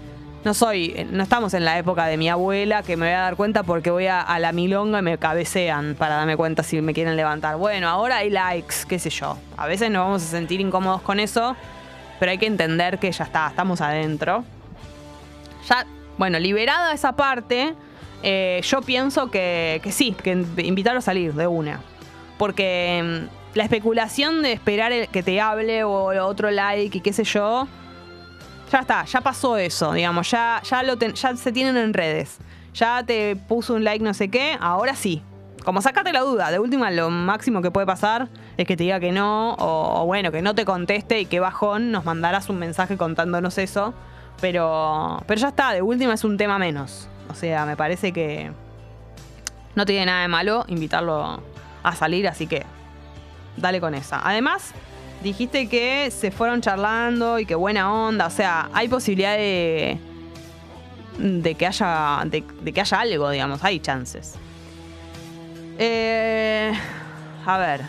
no 0.45 0.53
soy, 0.53 1.07
no 1.13 1.23
estamos 1.23 1.55
en 1.55 1.65
la 1.65 1.79
época 1.79 2.07
de 2.07 2.17
mi 2.17 2.29
abuela 2.29 2.83
que 2.83 2.97
me 2.97 3.07
voy 3.07 3.15
a 3.15 3.21
dar 3.21 3.37
cuenta 3.37 3.63
porque 3.63 3.93
voy 3.93 4.09
a, 4.09 4.37
la 4.41 4.51
milonga 4.51 4.99
y 4.99 5.03
me 5.03 5.17
cabecean 5.17 5.95
para 5.95 6.17
darme 6.17 6.37
cuenta 6.37 6.65
si 6.65 6.81
me 6.81 6.93
quieren 6.93 7.15
levantar. 7.15 7.57
Bueno, 7.57 7.89
ahora 7.89 8.17
hay 8.17 8.31
likes, 8.31 8.79
qué 8.89 8.99
sé 8.99 9.11
yo. 9.11 9.39
A 9.57 9.69
veces 9.69 9.93
nos 9.93 10.05
vamos 10.05 10.25
a 10.25 10.27
sentir 10.27 10.61
incómodos 10.61 11.03
con 11.03 11.21
eso, 11.21 11.55
pero 12.19 12.33
hay 12.33 12.39
que 12.39 12.47
entender 12.47 12.99
que 12.99 13.13
ya 13.13 13.25
está, 13.25 13.47
estamos 13.47 13.81
adentro. 13.81 14.43
Ya, 15.69 15.87
bueno, 16.19 16.41
liberada 16.41 16.93
esa 16.93 17.15
parte, 17.15 17.75
eh, 18.25 18.61
yo 18.65 18.83
pienso 18.83 19.31
que, 19.31 19.81
que 19.85 19.93
sí, 19.93 20.17
que 20.21 20.33
invitarlo 20.33 20.99
a 20.99 21.03
salir 21.03 21.33
de 21.33 21.47
una. 21.47 21.79
Porque 22.39 23.29
mm, 23.31 23.36
la 23.57 23.65
especulación 23.65 24.43
de 24.43 24.53
esperar 24.53 24.93
el- 24.93 25.09
que 25.09 25.23
te 25.23 25.41
hable 25.41 25.83
o 25.85 26.25
otro 26.25 26.51
like 26.51 26.99
y 26.99 27.01
qué 27.01 27.13
sé 27.13 27.25
yo, 27.25 27.67
ya 28.71 28.81
está, 28.81 29.05
ya 29.05 29.21
pasó 29.21 29.57
eso, 29.57 29.93
digamos, 29.93 30.31
ya, 30.31 30.61
ya, 30.63 31.37
se 31.37 31.53
tienen 31.53 31.77
en 31.77 31.95
redes. 31.95 32.39
Ya 32.75 33.03
te 33.05 33.37
puso 33.37 33.75
un 33.75 33.85
like 33.85 34.05
no 34.05 34.13
sé 34.13 34.29
qué, 34.29 34.59
ahora 34.61 34.95
sí. 34.95 35.23
Como 35.65 35.81
sacate 35.81 36.13
la 36.13 36.21
duda, 36.21 36.51
de 36.51 36.59
última 36.59 36.91
lo 36.91 37.11
máximo 37.11 37.63
que 37.63 37.71
puede 37.71 37.87
pasar 37.87 38.29
es 38.57 38.67
que 38.67 38.77
te 38.77 38.85
diga 38.85 39.01
que 39.01 39.11
no, 39.11 39.55
o, 39.55 40.03
o 40.03 40.07
bueno, 40.07 40.31
que 40.31 40.43
no 40.43 40.55
te 40.55 40.65
conteste 40.65 41.19
y 41.21 41.27
que 41.27 41.41
bajón 41.41 41.91
nos 41.91 42.05
mandarás 42.05 42.49
un 42.51 42.59
mensaje 42.59 42.97
contándonos 42.97 43.59
eso. 43.59 43.95
Pero, 44.41 45.23
pero 45.27 45.41
ya 45.41 45.49
está, 45.49 45.73
de 45.73 45.81
última 45.81 46.13
es 46.13 46.23
un 46.23 46.37
tema 46.37 46.59
menos. 46.59 47.09
O 47.31 47.35
sea, 47.35 47.65
me 47.65 47.77
parece 47.77 48.13
que 48.13 48.53
no 49.75 49.87
tiene 49.87 50.07
nada 50.07 50.23
de 50.23 50.29
malo 50.29 50.65
invitarlo 50.69 51.43
a 51.83 51.95
salir, 51.97 52.29
así 52.29 52.47
que 52.47 52.65
dale 53.57 53.81
con 53.81 53.95
esa. 53.95 54.21
Además, 54.27 54.73
dijiste 55.23 55.69
que 55.69 56.11
se 56.11 56.31
fueron 56.31 56.61
charlando 56.61 57.39
y 57.39 57.47
que 57.47 57.55
buena 57.55 57.93
onda. 57.93 58.27
O 58.27 58.31
sea, 58.31 58.71
hay 58.73 58.89
posibilidad 58.89 59.37
de, 59.37 59.99
de 61.19 61.55
que 61.55 61.67
haya 61.67 62.23
de, 62.27 62.43
que 62.73 62.81
haya 62.81 63.01
algo, 63.01 63.31
digamos. 63.31 63.63
Hay 63.65 63.81
chances. 63.81 64.35
Eh, 65.79 66.73
a 67.45 67.59
ver. 67.59 67.83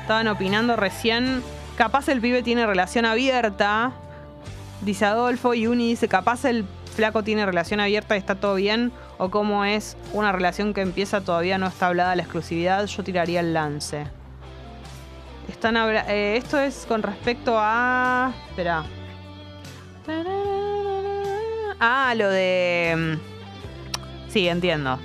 Estaban 0.00 0.28
opinando 0.28 0.76
recién. 0.76 1.42
Capaz 1.76 2.08
el 2.08 2.20
pibe 2.20 2.42
tiene 2.42 2.66
relación 2.66 3.04
abierta. 3.04 3.92
Dice 4.80 5.04
Adolfo 5.04 5.54
y 5.54 5.66
Uni 5.66 5.90
dice, 5.90 6.08
capaz 6.08 6.44
el 6.46 6.64
flaco 7.00 7.24
tiene 7.24 7.46
relación 7.46 7.80
abierta 7.80 8.14
y 8.14 8.18
está 8.18 8.34
todo 8.34 8.56
bien. 8.56 8.92
O 9.16 9.30
cómo 9.30 9.64
es 9.64 9.96
una 10.12 10.32
relación 10.32 10.74
que 10.74 10.82
empieza 10.82 11.22
todavía 11.22 11.56
no 11.56 11.66
está 11.66 11.86
hablada 11.86 12.14
la 12.14 12.22
exclusividad. 12.22 12.84
Yo 12.84 13.02
tiraría 13.02 13.40
el 13.40 13.54
lance. 13.54 14.06
Están 15.48 15.78
eh, 15.78 16.36
esto 16.36 16.58
es 16.58 16.84
con 16.86 17.02
respecto 17.02 17.54
a... 17.56 18.34
Espera. 18.50 18.84
Ah, 21.80 22.12
lo 22.14 22.28
de... 22.28 22.94
mm, 23.16 24.30
Sí, 24.30 24.46
entiendo. 24.46 24.98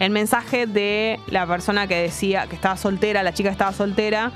El 0.00 0.12
mensaje 0.12 0.66
de 0.66 1.20
la 1.28 1.46
persona 1.46 1.86
que 1.86 1.96
decía 1.96 2.46
que 2.46 2.56
estaba 2.56 2.78
soltera, 2.78 3.22
la 3.22 3.34
chica 3.34 3.50
estaba 3.50 3.74
soltera 3.74 4.32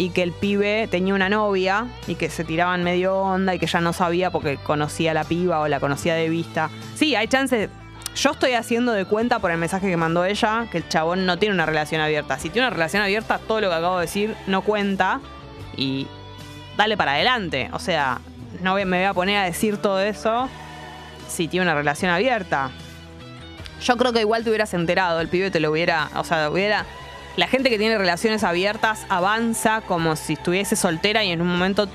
y 0.00 0.08
que 0.08 0.22
el 0.22 0.32
pibe 0.32 0.88
tenía 0.90 1.12
una 1.12 1.28
novia 1.28 1.86
y 2.06 2.14
que 2.14 2.30
se 2.30 2.42
tiraban 2.42 2.82
medio 2.82 3.18
onda 3.18 3.54
y 3.54 3.58
que 3.58 3.66
ya 3.66 3.82
no 3.82 3.92
sabía 3.92 4.30
porque 4.30 4.56
conocía 4.56 5.10
a 5.10 5.14
la 5.14 5.24
piba 5.24 5.60
o 5.60 5.68
la 5.68 5.78
conocía 5.78 6.14
de 6.14 6.30
vista. 6.30 6.70
Sí, 6.94 7.14
hay 7.14 7.28
chances. 7.28 7.68
Yo 8.16 8.30
estoy 8.30 8.54
haciendo 8.54 8.92
de 8.92 9.04
cuenta 9.04 9.40
por 9.40 9.50
el 9.50 9.58
mensaje 9.58 9.90
que 9.90 9.98
mandó 9.98 10.24
ella 10.24 10.66
que 10.72 10.78
el 10.78 10.88
chabón 10.88 11.26
no 11.26 11.38
tiene 11.38 11.54
una 11.54 11.66
relación 11.66 12.00
abierta. 12.00 12.38
Si 12.38 12.48
tiene 12.48 12.68
una 12.68 12.74
relación 12.74 13.02
abierta, 13.02 13.38
todo 13.46 13.60
lo 13.60 13.68
que 13.68 13.74
acabo 13.74 13.98
de 13.98 14.06
decir 14.06 14.34
no 14.46 14.62
cuenta 14.62 15.20
y 15.76 16.06
dale 16.78 16.96
para 16.96 17.12
adelante. 17.12 17.68
O 17.74 17.78
sea, 17.78 18.22
no 18.62 18.76
me 18.76 18.84
voy 18.84 19.04
a 19.04 19.12
poner 19.12 19.36
a 19.36 19.44
decir 19.44 19.76
todo 19.76 20.00
eso 20.00 20.48
si 21.28 21.46
tiene 21.46 21.64
una 21.64 21.74
relación 21.74 22.10
abierta. 22.10 22.70
Yo 23.82 23.98
creo 23.98 24.14
que 24.14 24.20
igual 24.20 24.44
te 24.44 24.48
hubieras 24.48 24.72
enterado, 24.72 25.20
el 25.20 25.28
pibe 25.28 25.50
te 25.50 25.60
lo 25.60 25.70
hubiera, 25.70 26.08
o 26.16 26.24
sea, 26.24 26.48
hubiera... 26.48 26.86
La 27.36 27.46
gente 27.46 27.70
que 27.70 27.78
tiene 27.78 27.96
relaciones 27.96 28.44
abiertas 28.44 29.06
avanza 29.08 29.82
como 29.82 30.16
si 30.16 30.34
estuviese 30.34 30.76
soltera 30.76 31.24
y 31.24 31.30
en 31.30 31.40
un 31.40 31.48
momento, 31.48 31.88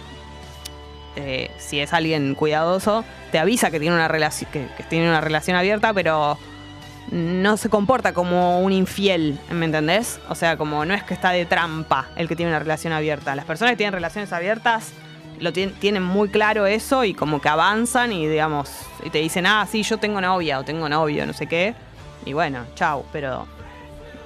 eh, 1.16 1.52
si 1.58 1.80
es 1.80 1.94
alguien 1.94 2.36
cuidadoso, 2.36 3.04
te 3.32 3.40
avisa 3.40 3.70
que 3.70 3.80
tiene 3.80 3.96
una 3.96 4.08
relación, 4.08 4.50
que, 4.52 4.68
que 4.78 4.84
tiene 4.84 5.08
una 5.10 5.22
relación 5.22 5.56
abierta, 5.58 5.94
pero 5.94 6.38
no 7.12 7.58
se 7.58 7.70
comporta 7.70 8.14
como 8.14 8.62
un 8.62 8.72
infiel, 8.72 9.38
¿me 9.52 9.66
entendés? 9.66 10.20
O 10.30 10.36
sea, 10.36 10.58
como 10.58 10.86
no 10.86 10.94
es 10.96 11.04
que 11.04 11.14
está 11.14 11.30
de 11.32 11.46
trampa 11.46 12.08
el 12.16 12.28
que 12.28 12.36
tiene 12.36 12.52
una 12.52 12.60
relación 12.60 12.94
abierta. 12.94 13.36
Las 13.36 13.46
personas 13.46 13.74
que 13.74 13.78
tienen 13.78 13.94
relaciones 13.94 14.34
abiertas 14.34 14.94
lo 15.40 15.52
tien- 15.52 15.74
tienen 15.78 16.02
muy 16.02 16.30
claro 16.30 16.66
eso 16.66 17.04
y 17.04 17.14
como 17.14 17.42
que 17.42 17.50
avanzan 17.50 18.12
y 18.14 18.26
digamos, 18.26 18.72
y 19.04 19.10
te 19.12 19.20
dicen, 19.20 19.46
ah, 19.46 19.68
sí, 19.70 19.84
yo 19.84 19.98
tengo 19.98 20.20
novia 20.22 20.58
o 20.58 20.64
tengo 20.64 20.90
novio, 20.90 21.26
no 21.28 21.34
sé 21.34 21.46
qué. 21.46 21.76
Y 22.26 22.34
bueno, 22.34 22.66
chau, 22.74 23.06
pero 23.12 23.46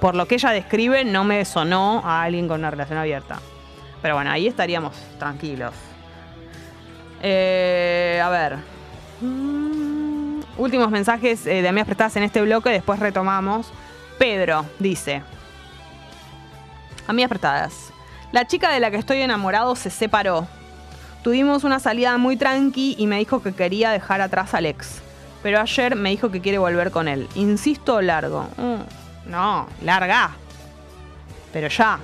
por 0.00 0.14
lo 0.14 0.26
que 0.26 0.36
ella 0.36 0.50
describe 0.50 1.04
no 1.04 1.24
me 1.24 1.44
sonó 1.44 2.02
a 2.04 2.22
alguien 2.22 2.48
con 2.48 2.60
una 2.60 2.70
relación 2.70 2.98
abierta. 2.98 3.38
Pero 4.02 4.14
bueno, 4.14 4.30
ahí 4.30 4.46
estaríamos 4.46 4.96
tranquilos. 5.18 5.74
Eh, 7.22 8.20
a 8.22 8.28
ver. 8.30 8.56
Mm, 9.20 10.40
últimos 10.56 10.90
mensajes 10.90 11.46
eh, 11.46 11.60
de 11.60 11.68
amigas 11.68 11.86
prestadas 11.86 12.16
en 12.16 12.22
este 12.22 12.40
bloque, 12.40 12.70
después 12.70 12.98
retomamos. 12.98 13.70
Pedro 14.18 14.64
dice: 14.78 15.22
Amigas 17.06 17.28
prestadas. 17.28 17.92
La 18.32 18.46
chica 18.46 18.72
de 18.72 18.80
la 18.80 18.90
que 18.90 18.96
estoy 18.96 19.20
enamorado 19.20 19.76
se 19.76 19.90
separó. 19.90 20.46
Tuvimos 21.22 21.64
una 21.64 21.78
salida 21.78 22.16
muy 22.16 22.36
tranqui 22.36 22.94
y 22.98 23.06
me 23.06 23.18
dijo 23.18 23.42
que 23.42 23.52
quería 23.52 23.90
dejar 23.90 24.22
atrás 24.22 24.54
al 24.54 24.64
ex. 24.64 25.02
Pero 25.42 25.60
ayer 25.60 25.96
me 25.96 26.10
dijo 26.10 26.30
que 26.30 26.40
quiere 26.40 26.58
volver 26.58 26.90
con 26.90 27.08
él. 27.08 27.28
Insisto 27.34 28.00
largo. 28.00 28.48
Mm, 28.56 28.99
no, 29.26 29.68
larga. 29.82 30.30
Pero 31.52 31.68
ya. 31.68 31.98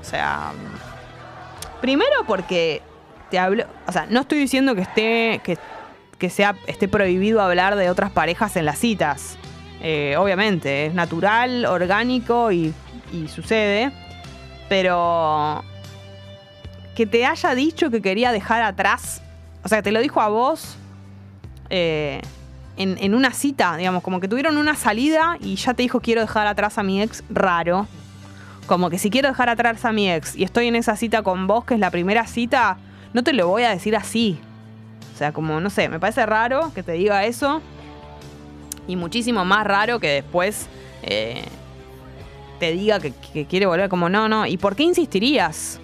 O 0.00 0.04
sea. 0.04 0.52
Primero 1.80 2.24
porque 2.26 2.82
te 3.30 3.38
hablo. 3.38 3.64
O 3.86 3.92
sea, 3.92 4.06
no 4.08 4.20
estoy 4.20 4.38
diciendo 4.38 4.74
que 4.74 4.82
esté. 4.82 5.40
que, 5.42 5.58
que 6.18 6.30
sea, 6.30 6.56
esté 6.66 6.88
prohibido 6.88 7.40
hablar 7.40 7.76
de 7.76 7.90
otras 7.90 8.10
parejas 8.10 8.56
en 8.56 8.64
las 8.64 8.78
citas. 8.78 9.36
Eh, 9.80 10.16
obviamente, 10.18 10.86
es 10.86 10.94
natural, 10.94 11.64
orgánico 11.66 12.50
y, 12.50 12.74
y 13.12 13.28
sucede. 13.28 13.92
Pero 14.68 15.64
que 16.98 17.06
te 17.06 17.24
haya 17.24 17.54
dicho 17.54 17.90
que 17.90 18.02
quería 18.02 18.32
dejar 18.32 18.60
atrás, 18.62 19.22
o 19.62 19.68
sea, 19.68 19.78
que 19.78 19.82
te 19.84 19.92
lo 19.92 20.00
dijo 20.00 20.20
a 20.20 20.28
vos 20.28 20.76
eh, 21.70 22.20
en, 22.78 23.14
una 23.14 23.32
cita, 23.32 23.76
digamos, 23.76 24.02
como 24.02 24.20
que 24.20 24.28
tuvieron 24.28 24.56
una 24.56 24.76
salida 24.76 25.36
y 25.40 25.56
ya 25.56 25.74
te 25.74 25.82
dijo 25.82 26.00
quiero 26.00 26.20
dejar 26.20 26.46
atrás 26.46 26.78
a 26.78 26.82
mi 26.82 27.02
ex, 27.02 27.24
raro. 27.28 27.86
Como 28.66 28.88
que 28.88 28.98
si 28.98 29.10
quiero 29.10 29.28
dejar 29.28 29.48
atrás 29.48 29.84
a 29.84 29.92
mi 29.92 30.10
ex 30.10 30.36
y 30.36 30.44
estoy 30.44 30.68
en 30.68 30.76
esa 30.76 30.94
cita 30.94 31.22
con 31.22 31.46
vos, 31.46 31.64
que 31.64 31.74
es 31.74 31.80
la 31.80 31.90
primera 31.90 32.26
cita, 32.26 32.78
no 33.12 33.24
te 33.24 33.32
lo 33.32 33.48
voy 33.48 33.64
a 33.64 33.70
decir 33.70 33.96
así. 33.96 34.38
O 35.14 35.18
sea, 35.18 35.32
como, 35.32 35.60
no 35.60 35.70
sé, 35.70 35.88
me 35.88 35.98
parece 35.98 36.24
raro 36.24 36.72
que 36.72 36.82
te 36.84 36.92
diga 36.92 37.24
eso. 37.24 37.60
Y 38.86 38.94
muchísimo 38.94 39.44
más 39.44 39.66
raro 39.66 39.98
que 39.98 40.08
después 40.08 40.68
eh, 41.02 41.44
te 42.60 42.72
diga 42.72 43.00
que, 43.00 43.12
que 43.32 43.46
quiere 43.46 43.66
volver. 43.66 43.88
Como, 43.88 44.08
no, 44.08 44.28
no. 44.28 44.46
¿Y 44.46 44.56
por 44.56 44.76
qué 44.76 44.84
insistirías? 44.84 45.80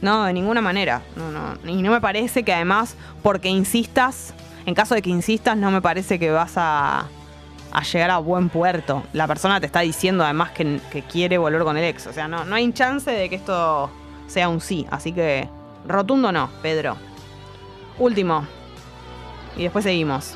No, 0.00 0.24
de 0.24 0.32
ninguna 0.32 0.60
manera. 0.60 1.02
No, 1.14 1.30
no. 1.30 1.70
Y 1.70 1.82
no 1.82 1.92
me 1.92 2.00
parece 2.00 2.42
que 2.42 2.52
además, 2.52 2.96
porque 3.22 3.48
insistas, 3.48 4.34
en 4.68 4.74
caso 4.74 4.94
de 4.94 5.00
que 5.00 5.08
insistas, 5.08 5.56
no 5.56 5.70
me 5.70 5.80
parece 5.80 6.18
que 6.18 6.30
vas 6.30 6.52
a, 6.56 7.06
llegar 7.90 8.10
a 8.10 8.18
buen 8.18 8.50
puerto. 8.50 9.02
La 9.14 9.26
persona 9.26 9.60
te 9.60 9.64
está 9.64 9.80
diciendo 9.80 10.22
además 10.22 10.50
que, 10.50 10.78
quiere 11.10 11.38
volver 11.38 11.62
con 11.62 11.78
el 11.78 11.84
ex. 11.84 12.06
O 12.06 12.12
sea, 12.12 12.28
no, 12.28 12.44
no 12.44 12.54
hay 12.54 12.70
chance 12.74 13.10
de 13.10 13.30
que 13.30 13.36
esto 13.36 13.90
sea 14.26 14.50
un 14.50 14.60
sí. 14.60 14.86
Así 14.90 15.12
que, 15.12 15.48
rotundo 15.86 16.32
no, 16.32 16.50
Pedro. 16.60 16.98
Último. 17.98 18.46
Y 19.56 19.62
después 19.62 19.84
seguimos. 19.84 20.34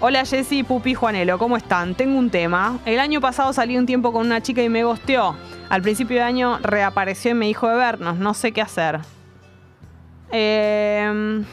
Hola 0.00 0.24
Jessy, 0.24 0.62
Pupi, 0.62 0.94
Juanelo, 0.94 1.36
¿cómo 1.38 1.58
están? 1.58 1.94
Tengo 1.94 2.18
un 2.18 2.30
tema. 2.30 2.78
El 2.86 2.98
año 2.98 3.20
pasado 3.20 3.52
salí 3.52 3.76
un 3.76 3.84
tiempo 3.84 4.10
con 4.10 4.24
una 4.24 4.40
chica 4.40 4.62
y 4.62 4.70
me 4.70 4.84
gosteó. 4.84 5.36
Al 5.68 5.82
principio 5.82 6.16
de 6.16 6.22
año 6.22 6.58
reapareció 6.62 7.32
y 7.32 7.34
me 7.34 7.44
dijo 7.44 7.68
de 7.68 7.76
vernos, 7.76 8.16
no 8.16 8.32
sé 8.32 8.52
qué 8.52 8.62
hacer. 8.62 9.00
Eh, 10.32 11.44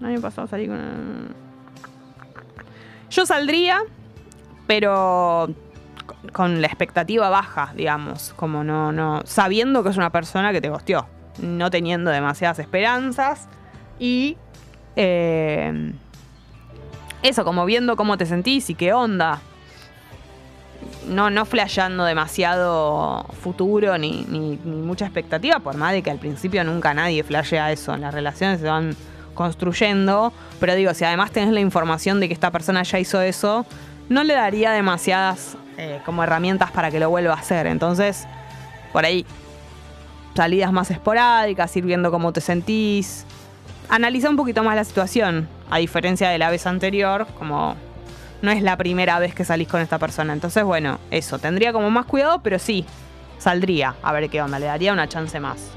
el 0.00 0.04
año 0.04 0.20
pasado 0.20 0.48
salí 0.48 0.66
con... 0.66 1.49
Yo 3.10 3.26
saldría, 3.26 3.80
pero 4.66 5.50
con 6.32 6.60
la 6.60 6.66
expectativa 6.66 7.28
baja, 7.28 7.72
digamos, 7.74 8.32
como 8.36 8.62
no, 8.62 8.92
no, 8.92 9.22
sabiendo 9.24 9.82
que 9.82 9.90
es 9.90 9.96
una 9.96 10.10
persona 10.10 10.52
que 10.52 10.60
te 10.60 10.68
gosteó, 10.68 11.06
no 11.40 11.70
teniendo 11.70 12.10
demasiadas 12.10 12.58
esperanzas 12.58 13.48
y 13.98 14.36
eh, 14.96 15.92
eso, 17.22 17.44
como 17.44 17.64
viendo 17.66 17.96
cómo 17.96 18.16
te 18.16 18.26
sentís 18.26 18.70
y 18.70 18.74
qué 18.74 18.92
onda. 18.92 19.40
No, 21.06 21.28
no 21.28 21.44
flasheando 21.44 22.04
demasiado 22.04 23.26
futuro 23.42 23.98
ni, 23.98 24.24
ni, 24.28 24.58
ni 24.64 24.76
mucha 24.76 25.04
expectativa, 25.04 25.58
por 25.58 25.76
más 25.76 25.92
de 25.92 26.02
que 26.02 26.10
al 26.10 26.18
principio 26.18 26.62
nunca 26.64 26.94
nadie 26.94 27.22
flashea 27.24 27.72
eso. 27.72 27.94
En 27.94 28.02
las 28.02 28.14
relaciones 28.14 28.60
se 28.60 28.68
van 28.68 28.96
construyendo. 29.34 30.32
Pero 30.58 30.74
digo, 30.74 30.94
si 30.94 31.04
además 31.04 31.30
tenés 31.30 31.52
la 31.52 31.60
información 31.60 32.20
de 32.20 32.28
que 32.28 32.34
esta 32.34 32.50
persona 32.50 32.82
ya 32.82 32.98
hizo 32.98 33.20
eso, 33.20 33.66
no 34.08 34.24
le 34.24 34.34
daría 34.34 34.72
demasiadas 34.72 35.56
eh, 35.78 36.00
como 36.04 36.22
herramientas 36.22 36.70
para 36.70 36.90
que 36.90 37.00
lo 37.00 37.08
vuelva 37.08 37.34
a 37.34 37.38
hacer. 37.38 37.66
Entonces, 37.66 38.26
por 38.92 39.04
ahí, 39.04 39.24
salidas 40.34 40.72
más 40.72 40.90
esporádicas, 40.90 41.74
ir 41.76 41.84
viendo 41.84 42.10
cómo 42.10 42.32
te 42.32 42.40
sentís. 42.40 43.24
Analiza 43.88 44.28
un 44.30 44.36
poquito 44.36 44.62
más 44.62 44.76
la 44.76 44.84
situación, 44.84 45.48
a 45.70 45.78
diferencia 45.78 46.28
de 46.28 46.38
la 46.38 46.50
vez 46.50 46.66
anterior, 46.66 47.26
como 47.38 47.76
no 48.42 48.50
es 48.50 48.62
la 48.62 48.76
primera 48.76 49.18
vez 49.18 49.34
que 49.34 49.44
salís 49.44 49.68
con 49.68 49.80
esta 49.80 49.98
persona. 49.98 50.32
Entonces, 50.32 50.64
bueno, 50.64 50.98
eso, 51.10 51.38
tendría 51.38 51.72
como 51.72 51.90
más 51.90 52.06
cuidado, 52.06 52.40
pero 52.42 52.58
sí, 52.58 52.84
saldría 53.38 53.94
a 54.02 54.12
ver 54.12 54.28
qué 54.30 54.42
onda, 54.42 54.58
le 54.58 54.66
daría 54.66 54.92
una 54.92 55.08
chance 55.08 55.38
más. 55.40 55.68